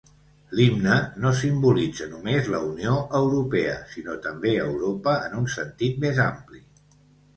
L'himne 0.59 0.93
no 1.25 1.33
simbolitza 1.41 2.07
només 2.15 2.49
la 2.55 2.61
Unió 2.69 2.95
Europea, 3.21 3.77
sinó 3.95 4.17
també 4.27 4.55
Europa 4.65 5.15
en 5.29 5.37
un 5.45 5.49
sentit 5.61 6.05
més 6.07 6.27
ampli. 6.29 6.65